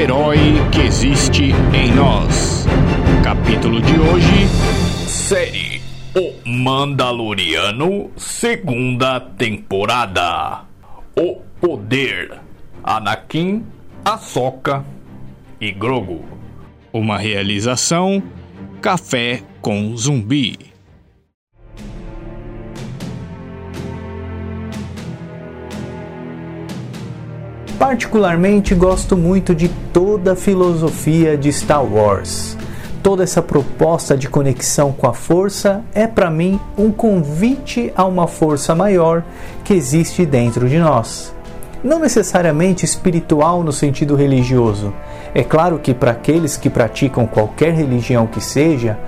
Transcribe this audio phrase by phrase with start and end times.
[0.00, 0.38] herói
[0.72, 2.64] que existe em nós.
[3.22, 4.48] Capítulo de hoje:
[5.06, 5.82] Série
[6.16, 10.62] O Mandaloriano, segunda temporada.
[11.14, 12.40] O Poder.
[12.82, 13.62] Anakin,
[14.02, 14.82] Ahsoka
[15.60, 16.24] e Grogu.
[16.94, 18.22] Uma realização:
[18.80, 20.69] Café com Zumbi.
[27.80, 32.54] Particularmente gosto muito de toda a filosofia de Star Wars.
[33.02, 38.26] Toda essa proposta de conexão com a força é para mim um convite a uma
[38.26, 39.24] força maior
[39.64, 41.34] que existe dentro de nós.
[41.82, 44.92] Não necessariamente espiritual no sentido religioso.
[45.34, 48.98] É claro que para aqueles que praticam qualquer religião que seja,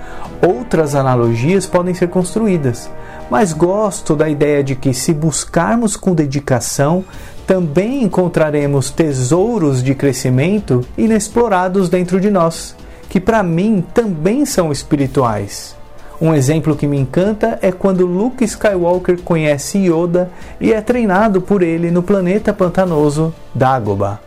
[0.41, 2.89] outras analogias podem ser construídas.
[3.29, 7.05] Mas gosto da ideia de que, se buscarmos com dedicação,
[7.45, 12.75] também encontraremos tesouros de crescimento inexplorados dentro de nós,
[13.09, 15.75] que para mim também são espirituais.
[16.21, 21.61] Um exemplo que me encanta é quando Luke Skywalker conhece Yoda e é treinado por
[21.61, 24.19] ele no planeta pantanoso Dagobah.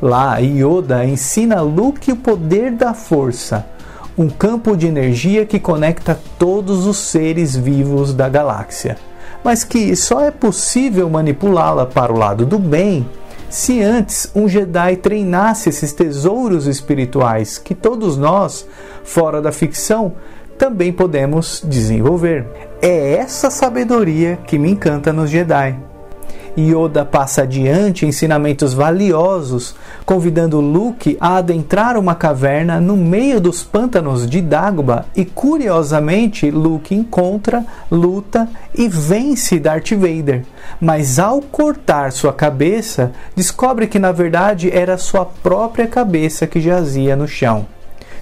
[0.00, 3.66] Lá, Yoda ensina Luke o poder da força,
[4.16, 8.96] um campo de energia que conecta todos os seres vivos da galáxia
[9.44, 13.06] mas que só é possível manipulá-la para o lado do bem
[13.50, 18.64] se antes um Jedi treinasse esses tesouros espirituais que todos nós,
[19.02, 20.14] fora da ficção,
[20.56, 22.46] também podemos desenvolver.
[22.80, 25.89] É essa sabedoria que me encanta nos Jedi.
[26.58, 34.28] Yoda passa adiante ensinamentos valiosos, convidando Luke a adentrar uma caverna no meio dos pântanos
[34.28, 35.04] de Dagobah.
[35.14, 40.44] E curiosamente Luke encontra, luta e vence Darth Vader.
[40.80, 47.14] Mas ao cortar sua cabeça, descobre que na verdade era sua própria cabeça que jazia
[47.14, 47.66] no chão.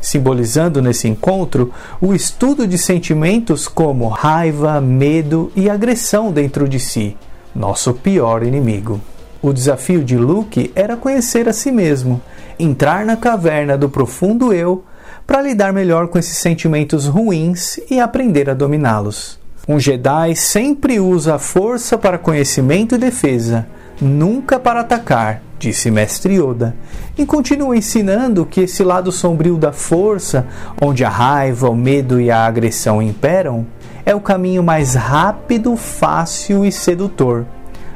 [0.00, 7.16] Simbolizando nesse encontro o estudo de sentimentos como raiva, medo e agressão dentro de si
[7.58, 9.00] nosso pior inimigo.
[9.42, 12.20] O desafio de Luke era conhecer a si mesmo,
[12.58, 14.84] entrar na caverna do profundo eu
[15.26, 19.38] para lidar melhor com esses sentimentos ruins e aprender a dominá-los.
[19.68, 23.66] Um Jedi sempre usa a força para conhecimento e defesa,
[24.00, 26.74] nunca para atacar, disse Mestre Yoda,
[27.16, 30.46] e continua ensinando que esse lado sombrio da força,
[30.80, 33.66] onde a raiva, o medo e a agressão imperam,
[34.04, 37.44] é o caminho mais rápido, fácil e sedutor.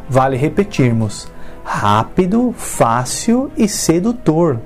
[0.09, 1.29] Vale repetirmos:
[1.65, 4.59] rápido, fácil e sedutor.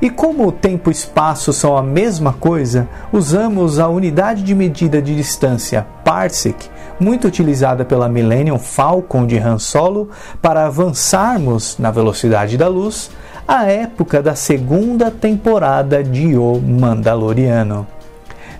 [0.00, 5.00] E como o tempo e espaço são a mesma coisa, usamos a unidade de medida
[5.00, 10.10] de distância parsec, muito utilizada pela Millennium Falcon de Han Solo,
[10.40, 13.10] para avançarmos na velocidade da luz
[13.46, 17.86] à época da segunda temporada de O Mandaloriano.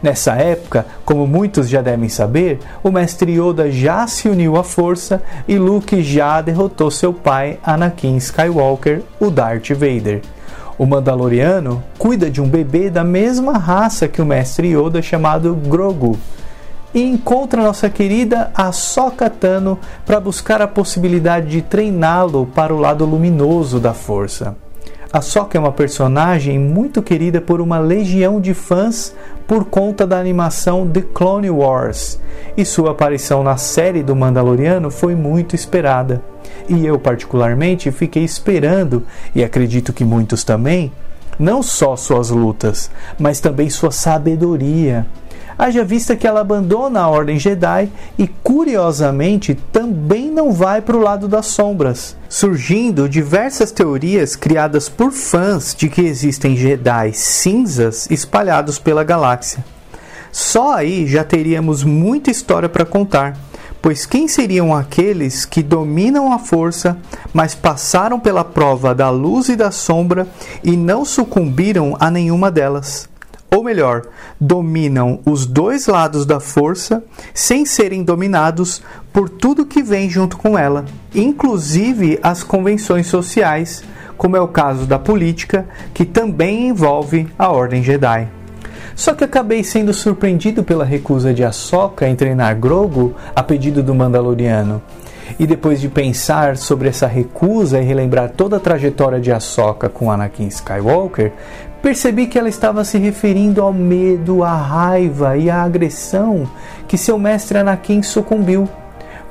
[0.02, 5.22] Nessa época, como muitos já devem saber, o mestre Yoda já se uniu à força
[5.48, 10.20] e Luke já derrotou seu pai Anakin Skywalker, o Darth Vader.
[10.76, 16.18] O Mandaloriano cuida de um bebê da mesma raça que o mestre Yoda chamado Grogu
[16.94, 23.04] e encontra nossa querida Ahsoka Tano para buscar a possibilidade de treiná-lo para o lado
[23.04, 24.56] luminoso da força.
[25.14, 29.14] A Sokka é uma personagem muito querida por uma legião de fãs
[29.46, 32.18] por conta da animação The Clone Wars,
[32.56, 36.20] e sua aparição na série do Mandaloriano foi muito esperada.
[36.68, 40.90] E eu, particularmente, fiquei esperando, e acredito que muitos também,
[41.38, 45.06] não só suas lutas, mas também sua sabedoria
[45.58, 47.88] haja vista que ela abandona a Ordem Jedi
[48.18, 55.12] e, curiosamente, também não vai para o lado das sombras, surgindo diversas teorias criadas por
[55.12, 59.64] fãs de que existem Jedi cinzas espalhados pela galáxia.
[60.32, 63.36] Só aí já teríamos muita história para contar,
[63.80, 66.96] pois quem seriam aqueles que dominam a força,
[67.32, 70.26] mas passaram pela prova da luz e da sombra
[70.64, 73.08] e não sucumbiram a nenhuma delas?
[73.54, 74.02] Ou melhor,
[74.40, 80.58] dominam os dois lados da força sem serem dominados por tudo que vem junto com
[80.58, 80.84] ela,
[81.14, 83.84] inclusive as convenções sociais,
[84.16, 88.28] como é o caso da política, que também envolve a Ordem Jedi.
[88.96, 93.94] Só que acabei sendo surpreendido pela recusa de Ahsoka em treinar Grogu a pedido do
[93.94, 94.82] Mandaloriano.
[95.38, 100.10] E depois de pensar sobre essa recusa e relembrar toda a trajetória de Ahsoka com
[100.10, 101.32] Anakin Skywalker,
[101.84, 106.48] percebi que ela estava se referindo ao medo, à raiva e à agressão
[106.88, 108.66] que seu mestre Anakin sucumbiu,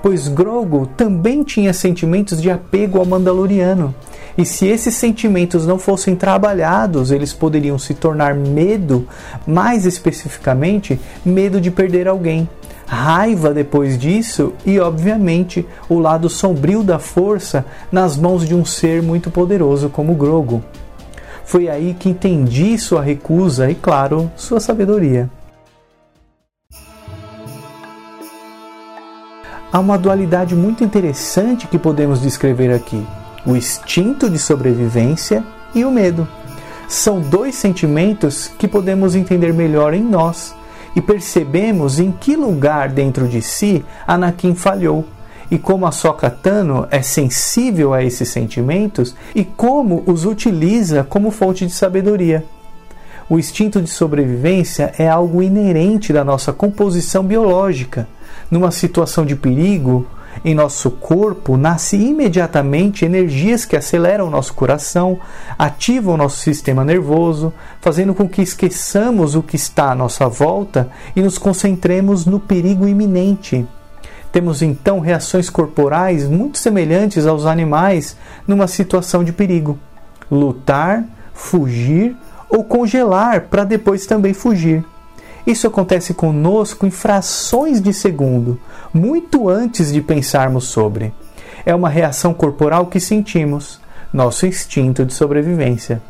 [0.03, 3.95] pois Grogu também tinha sentimentos de apego ao Mandaloriano
[4.37, 9.07] E se esses sentimentos não fossem trabalhados, eles poderiam se tornar medo,
[9.47, 12.47] mais especificamente, medo de perder alguém,
[12.85, 19.01] raiva depois disso e, obviamente, o lado sombrio da força nas mãos de um ser
[19.01, 20.63] muito poderoso como Grogo.
[21.45, 25.29] Foi aí que entendi sua recusa e, claro, sua sabedoria.
[29.71, 33.03] Há uma dualidade muito interessante que podemos descrever aqui:
[33.45, 35.43] o instinto de sobrevivência
[35.73, 36.27] e o medo.
[36.87, 40.55] São dois sentimentos que podemos entender melhor em nós
[40.95, 45.05] e percebemos em que lugar dentro de si Anakin falhou
[45.53, 51.29] e como a Soka Tano é sensível a esses sentimentos e como os utiliza como
[51.29, 52.43] fonte de sabedoria.
[53.29, 58.07] O instinto de sobrevivência é algo inerente da nossa composição biológica.
[58.49, 60.07] Numa situação de perigo,
[60.43, 65.19] em nosso corpo nasce imediatamente energias que aceleram nosso coração,
[65.55, 71.21] ativam nosso sistema nervoso, fazendo com que esqueçamos o que está à nossa volta e
[71.21, 73.67] nos concentremos no perigo iminente.
[74.33, 79.77] Temos então reações corporais muito semelhantes aos animais numa situação de perigo:
[80.29, 82.15] lutar, fugir
[82.49, 84.83] ou congelar para depois também fugir.
[85.45, 88.59] Isso acontece conosco em frações de segundo,
[88.91, 91.13] muito antes de pensarmos sobre.
[91.63, 93.79] É uma reação corporal que sentimos,
[94.11, 96.01] nosso instinto de sobrevivência.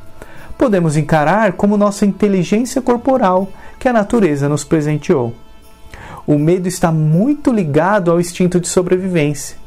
[0.58, 5.34] Podemos encarar como nossa inteligência corporal que a natureza nos presenteou.
[6.26, 9.58] O medo está muito ligado ao instinto de sobrevivência.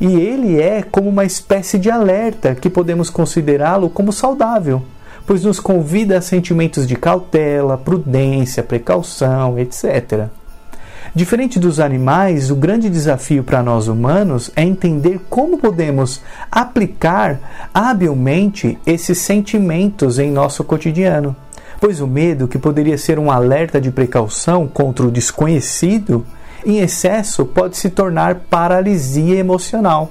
[0.00, 4.82] E ele é como uma espécie de alerta que podemos considerá-lo como saudável
[5.28, 10.28] pois nos convida a sentimentos de cautela, prudência, precaução, etc.
[11.14, 18.78] Diferente dos animais, o grande desafio para nós humanos é entender como podemos aplicar habilmente
[18.86, 21.36] esses sentimentos em nosso cotidiano.
[21.80, 26.26] Pois o medo, que poderia ser um alerta de precaução contra o desconhecido,
[26.64, 30.10] em excesso pode se tornar paralisia emocional.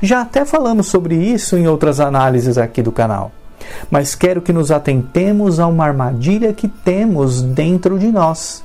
[0.00, 3.32] Já até falamos sobre isso em outras análises aqui do canal
[3.90, 8.62] mas quero que nos atentemos a uma armadilha que temos dentro de nós.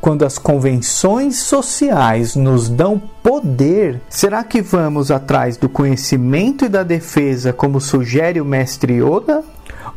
[0.00, 6.84] Quando as convenções sociais nos dão poder, será que vamos atrás do conhecimento e da
[6.84, 9.42] defesa, como sugere o mestre Yoda?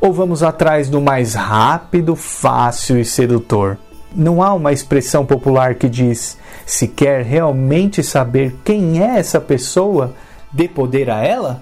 [0.02, 3.78] Ou vamos atrás do mais rápido, fácil e sedutor?
[4.16, 10.16] Não há uma expressão popular que diz: se quer realmente saber quem é essa pessoa,
[10.52, 11.62] dê poder a ela?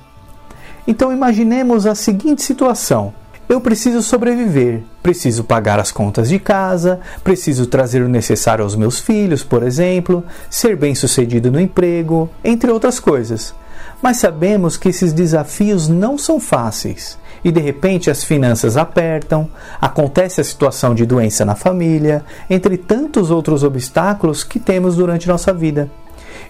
[0.88, 3.13] Então imaginemos a seguinte situação:
[3.50, 9.00] eu preciso sobreviver, preciso pagar as contas de casa, preciso trazer o necessário aos meus
[9.00, 13.56] filhos, por exemplo, ser bem-sucedido no emprego, entre outras coisas.
[14.04, 17.18] Mas sabemos que esses desafios não são fáceis.
[17.44, 19.50] E de repente as finanças apertam,
[19.81, 25.51] acontece a situação de doença na família, entre tantos outros obstáculos que temos durante nossa
[25.51, 25.90] vida.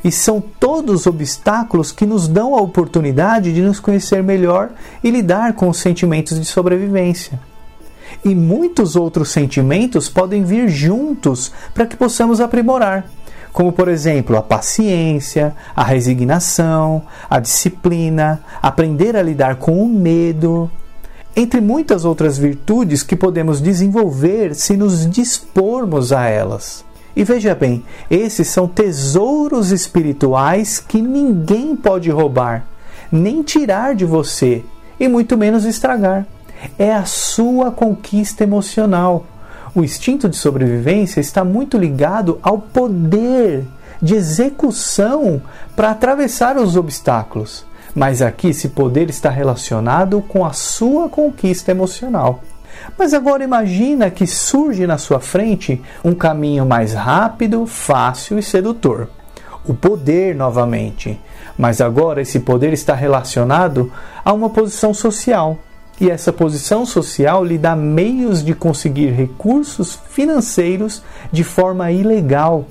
[0.03, 4.69] E são todos obstáculos que nos dão a oportunidade de nos conhecer melhor
[5.03, 7.39] e lidar com os sentimentos de sobrevivência.
[8.23, 13.05] E muitos outros sentimentos podem vir juntos para que possamos aprimorar,
[13.53, 20.69] como por exemplo a paciência, a resignação, a disciplina, aprender a lidar com o medo,
[21.35, 26.83] entre muitas outras virtudes que podemos desenvolver se nos dispormos a elas.
[27.15, 32.65] E veja bem, esses são tesouros espirituais que ninguém pode roubar,
[33.11, 34.63] nem tirar de você,
[34.99, 36.25] e muito menos estragar.
[36.77, 39.25] É a sua conquista emocional.
[39.73, 43.65] O instinto de sobrevivência está muito ligado ao poder
[44.01, 45.41] de execução
[45.75, 47.65] para atravessar os obstáculos.
[47.95, 52.41] Mas aqui esse poder está relacionado com a sua conquista emocional.
[52.97, 59.07] Mas agora imagina que surge na sua frente um caminho mais rápido, fácil e sedutor.
[59.65, 61.19] O poder novamente.
[61.57, 63.91] Mas agora esse poder está relacionado
[64.23, 65.59] a uma posição social.
[65.99, 72.65] E essa posição social lhe dá meios de conseguir recursos financeiros de forma ilegal.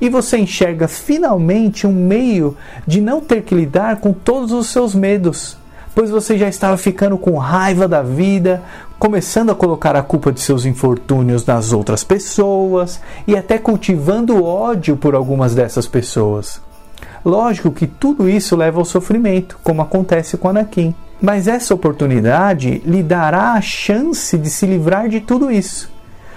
[0.00, 4.94] E você enxerga finalmente um meio de não ter que lidar com todos os seus
[4.94, 5.56] medos
[5.96, 8.62] pois você já estava ficando com raiva da vida,
[8.98, 14.94] começando a colocar a culpa de seus infortúnios nas outras pessoas e até cultivando ódio
[14.94, 16.60] por algumas dessas pessoas.
[17.24, 20.94] Lógico que tudo isso leva ao sofrimento, como acontece com Anakin.
[21.18, 25.90] Mas essa oportunidade lhe dará a chance de se livrar de tudo isso.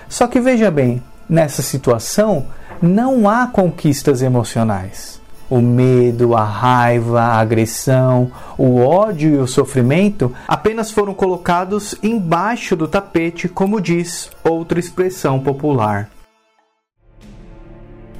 [0.07, 2.45] Só que veja bem, nessa situação
[2.81, 5.18] não há conquistas emocionais.
[5.50, 12.75] O medo, a raiva, a agressão, o ódio e o sofrimento apenas foram colocados embaixo
[12.75, 16.10] do tapete, como diz outra expressão popular.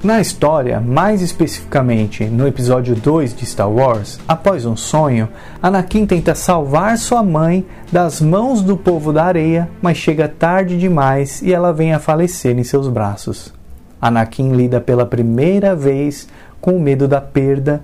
[0.02, 5.28] Na história, mais especificamente no episódio 2 de Star Wars, após um sonho,
[5.62, 11.42] Anakin tenta salvar sua mãe das mãos do povo da areia, mas chega tarde demais
[11.42, 13.52] e ela vem a falecer em seus braços.
[14.00, 16.26] Anakin lida pela primeira vez
[16.60, 17.82] com o medo da perda,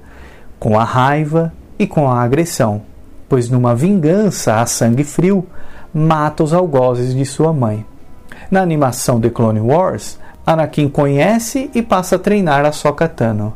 [0.58, 2.82] com a raiva e com a agressão,
[3.28, 5.46] pois numa vingança a sangue frio,
[5.92, 7.84] mata os algozes de sua mãe.
[8.50, 13.54] Na animação The Clone Wars, Anakin conhece e passa a treinar a Sokka Tano.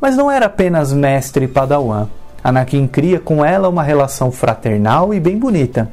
[0.00, 2.08] Mas não era apenas mestre e padawan.
[2.42, 5.90] Anakin cria com ela uma relação fraternal e bem bonita.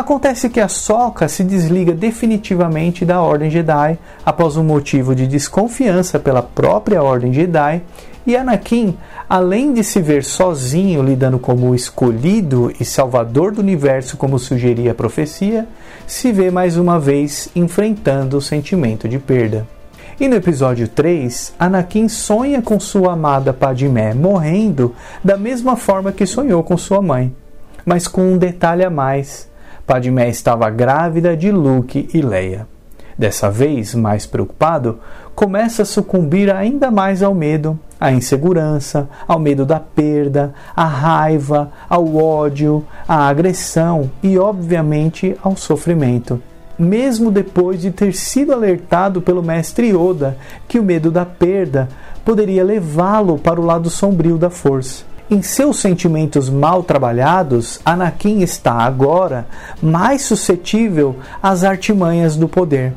[0.00, 6.18] Acontece que a Sokka se desliga definitivamente da Ordem Jedi após um motivo de desconfiança
[6.18, 7.82] pela própria Ordem Jedi
[8.26, 8.96] e Anakin,
[9.28, 14.92] além de se ver sozinho lidando como o escolhido e salvador do universo, como sugeria
[14.92, 15.68] a profecia,
[16.06, 19.66] se vê mais uma vez enfrentando o sentimento de perda.
[20.18, 26.24] E no episódio 3, Anakin sonha com sua amada Padmé morrendo da mesma forma que
[26.24, 27.30] sonhou com sua mãe.
[27.84, 29.49] Mas com um detalhe a mais:
[29.90, 32.64] Padmé estava grávida de Luke e Leia.
[33.18, 35.00] Dessa vez, mais preocupado,
[35.34, 41.72] começa a sucumbir ainda mais ao medo, à insegurança, ao medo da perda, à raiva,
[41.88, 46.40] ao ódio, à agressão e, obviamente, ao sofrimento.
[46.78, 50.36] Mesmo depois de ter sido alertado pelo mestre Yoda
[50.68, 51.88] que o medo da perda
[52.24, 55.09] poderia levá-lo para o lado sombrio da força.
[55.30, 59.46] Em seus sentimentos mal trabalhados, Anakin está agora
[59.80, 62.92] mais suscetível às artimanhas do poder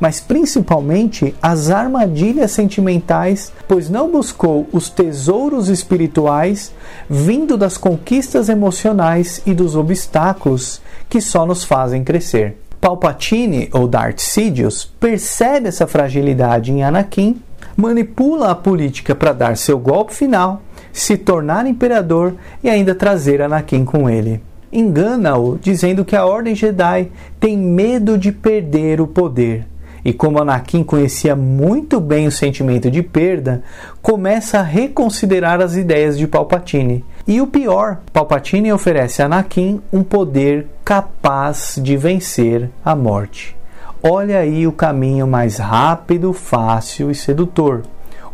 [0.00, 6.72] mas principalmente as armadilhas sentimentais, pois não buscou os tesouros espirituais
[7.08, 12.56] vindo das conquistas emocionais e dos obstáculos que só nos fazem crescer.
[12.80, 17.42] Palpatine ou Darth Sidious percebe essa fragilidade em Anakin,
[17.76, 20.62] manipula a política para dar seu golpe final,
[21.00, 24.40] se tornar imperador e ainda trazer Anakin com ele
[24.72, 29.66] engana-o, dizendo que a Ordem Jedi tem medo de perder o poder.
[30.04, 33.62] E como Anakin conhecia muito bem o sentimento de perda,
[34.00, 37.04] começa a reconsiderar as ideias de Palpatine.
[37.26, 43.56] E o pior, Palpatine oferece a Anakin um poder capaz de vencer a morte.
[44.02, 47.82] Olha aí o caminho mais rápido, fácil e sedutor.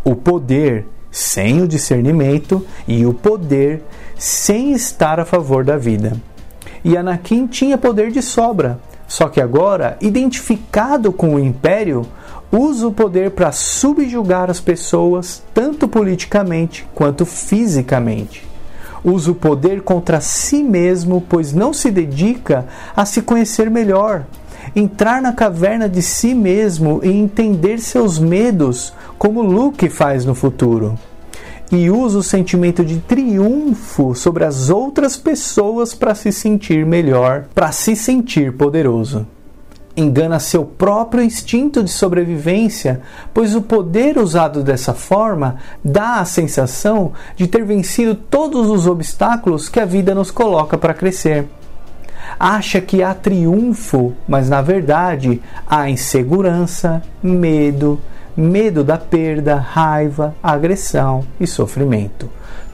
[0.04, 3.84] O poder sem o discernimento e o poder
[4.18, 6.16] sem estar a favor da vida.
[6.84, 8.80] E Anakin tinha poder de sobra.
[9.06, 12.04] Só que agora, identificado com o império,
[12.50, 18.44] usa o poder para subjugar as pessoas, tanto politicamente quanto fisicamente.
[19.04, 22.66] Usa o poder contra si mesmo, pois não se dedica
[22.96, 24.24] a se conhecer melhor,
[24.74, 30.98] entrar na caverna de si mesmo e entender seus medos, como Luke faz no futuro
[31.72, 37.72] e usa o sentimento de triunfo sobre as outras pessoas para se sentir melhor, para
[37.72, 39.26] se sentir poderoso.
[39.96, 43.00] Engana seu próprio instinto de sobrevivência,
[43.32, 49.68] pois o poder usado dessa forma dá a sensação de ter vencido todos os obstáculos
[49.68, 51.46] que a vida nos coloca para crescer
[52.38, 58.00] acha que há triunfo, mas na verdade há insegurança, medo,
[58.36, 62.28] medo da perda, raiva, agressão e sofrimento,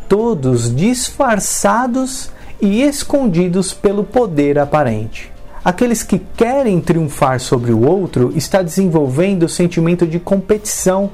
[0.09, 2.31] todos disfarçados
[2.61, 5.33] e escondidos pelo poder aparente.
[5.65, 11.11] Aqueles que querem triunfar sobre o outro está desenvolvendo o sentimento de competição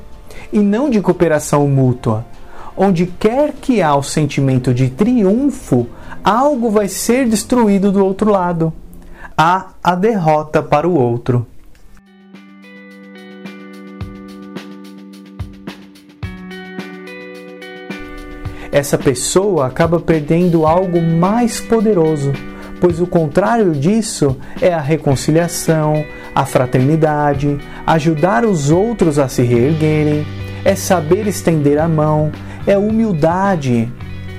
[0.52, 2.24] e não de cooperação mútua.
[2.76, 5.86] Onde quer que há o sentimento de triunfo,
[6.22, 8.72] algo vai ser destruído do outro lado.
[9.36, 11.46] Há a derrota para o outro.
[18.76, 22.30] essa pessoa acaba perdendo algo mais poderoso,
[22.78, 26.04] pois o contrário disso é a reconciliação,
[26.34, 30.26] a fraternidade, ajudar os outros a se reerguerem,
[30.62, 32.30] é saber estender a mão,
[32.66, 33.92] é humildade.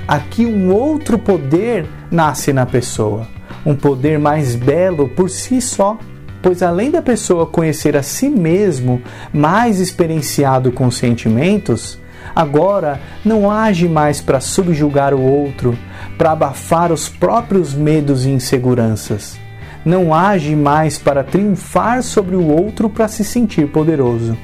[0.07, 3.27] Aqui um outro poder nasce na pessoa,
[3.65, 5.97] um poder mais belo por si só
[6.39, 9.01] pois além da pessoa conhecer a si mesmo,
[9.33, 11.99] mais experienciado com sentimentos,
[12.35, 15.77] Agora não age mais para subjugar o outro,
[16.17, 19.39] para abafar os próprios medos e inseguranças.
[19.85, 24.37] Não age mais para triunfar sobre o outro para se sentir poderoso.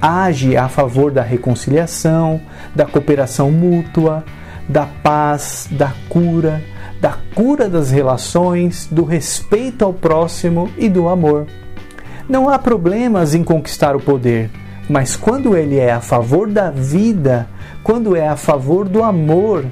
[0.00, 2.40] Age a favor da reconciliação,
[2.74, 4.24] da cooperação mútua,
[4.68, 6.62] da paz, da cura,
[7.00, 11.46] da cura das relações, do respeito ao próximo e do amor.
[12.28, 14.50] Não há problemas em conquistar o poder,
[14.88, 17.48] mas quando ele é a favor da vida,
[17.82, 19.64] quando é a favor do amor,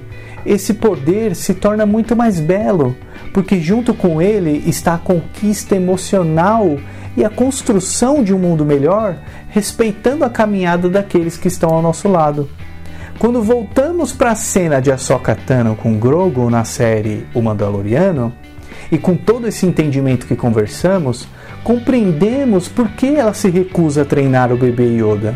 [0.44, 2.96] esse poder se torna muito mais belo,
[3.34, 6.78] porque junto com ele está a conquista emocional
[7.18, 9.16] e a construção de um mundo melhor,
[9.48, 12.48] respeitando a caminhada daqueles que estão ao nosso lado.
[13.18, 18.32] Quando voltamos para a cena de Ahsoka Tano com Grogu na série O Mandaloriano,
[18.92, 21.26] e com todo esse entendimento que conversamos,
[21.64, 25.34] compreendemos por que ela se recusa a treinar o bebê Yoda.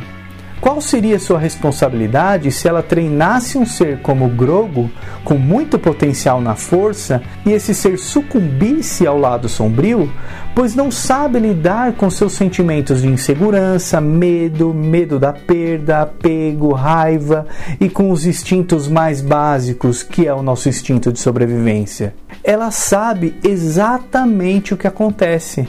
[0.63, 4.89] Qual seria sua responsabilidade se ela treinasse um ser como Grogu,
[5.25, 10.09] com muito potencial na força, e esse ser sucumbisse ao lado sombrio,
[10.55, 17.45] pois não sabe lidar com seus sentimentos de insegurança, medo, medo da perda, apego, raiva
[17.81, 22.15] e com os instintos mais básicos, que é o nosso instinto de sobrevivência?
[22.45, 25.67] Ela sabe exatamente o que acontece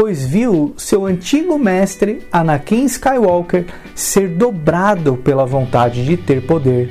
[0.00, 6.88] pois viu seu antigo mestre Anakin Skywalker ser dobrado pela vontade de ter poder,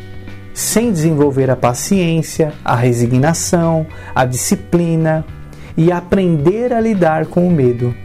[0.53, 5.25] sem desenvolver a paciência, a resignação, a disciplina
[5.77, 7.95] e aprender a lidar com o medo.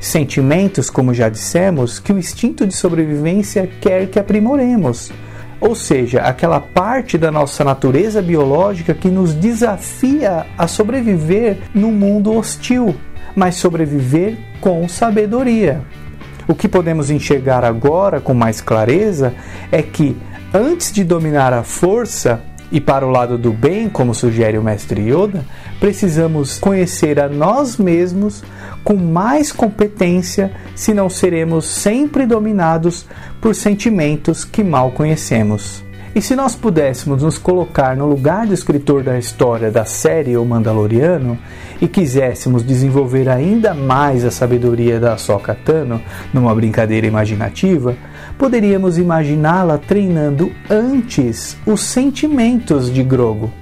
[0.00, 5.12] Sentimentos, como já dissemos, que o instinto de sobrevivência quer que aprimoremos.
[5.60, 12.32] Ou seja, aquela parte da nossa natureza biológica que nos desafia a sobreviver num mundo
[12.32, 12.96] hostil,
[13.34, 15.82] mas sobreviver com sabedoria.
[16.48, 19.34] O que podemos enxergar agora com mais clareza
[19.72, 20.16] é que,
[20.54, 22.40] antes de dominar a força
[22.70, 25.44] e para o lado do bem, como sugere o mestre Yoda,
[25.78, 28.42] precisamos conhecer a nós mesmos
[28.82, 33.06] com mais competência, se não seremos sempre dominados
[33.40, 35.85] por sentimentos que mal conhecemos.
[36.16, 40.46] E se nós pudéssemos nos colocar no lugar do escritor da história da série O
[40.46, 41.38] Mandaloriano
[41.78, 46.00] e quiséssemos desenvolver ainda mais a sabedoria da Ahsoka Tano
[46.32, 47.94] numa brincadeira imaginativa,
[48.38, 53.52] poderíamos imaginá-la treinando antes os sentimentos de Grogo.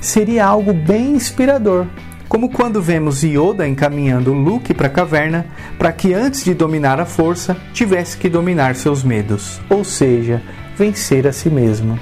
[0.00, 1.86] Seria algo bem inspirador,
[2.26, 5.44] como quando vemos Yoda encaminhando Luke para a caverna
[5.78, 10.40] para que antes de dominar a força tivesse que dominar seus medos, ou seja,
[10.76, 11.98] vencer a si mesmo.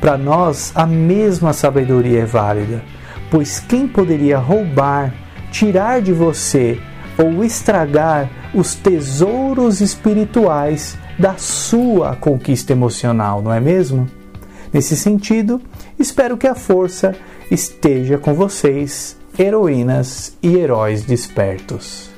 [0.00, 2.82] Para nós, a mesma sabedoria é válida,
[3.30, 5.14] pois quem poderia roubar,
[5.50, 6.80] tirar de você
[7.16, 14.08] ou estragar os tesouros espirituais da sua conquista emocional, não é mesmo?
[14.72, 15.60] Nesse sentido,
[15.98, 17.14] espero que a força
[17.50, 22.10] esteja com vocês, heroínas e heróis despertos.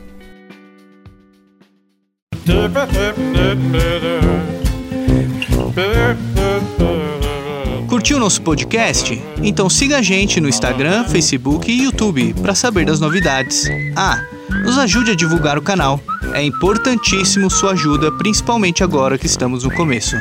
[7.88, 9.20] Curtiu nosso podcast?
[9.42, 13.64] Então siga a gente no Instagram, Facebook e YouTube para saber das novidades.
[13.96, 14.24] Ah,
[14.64, 16.00] nos ajude a divulgar o canal.
[16.32, 20.16] É importantíssimo sua ajuda, principalmente agora que estamos no começo.